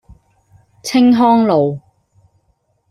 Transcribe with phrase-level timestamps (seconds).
[0.81, 1.79] 青康路